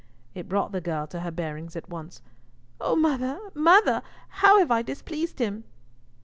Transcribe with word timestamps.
It 0.33 0.49
brought 0.49 0.71
the 0.71 0.81
girl 0.81 1.05
to 1.05 1.19
her 1.19 1.29
bearings 1.29 1.75
at 1.75 1.87
once. 1.87 2.23
"Oh, 2.79 2.95
mother, 2.95 3.39
mother, 3.53 4.01
how 4.29 4.57
have 4.57 4.71
I 4.71 4.81
displeased 4.81 5.37
him?" 5.37 5.63